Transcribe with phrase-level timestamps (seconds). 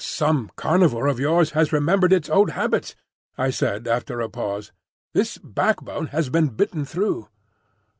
[0.03, 2.95] "Some carnivore of yours has remembered its old habits,"
[3.37, 4.71] I said after a pause.
[5.13, 7.27] "This backbone has been bitten through."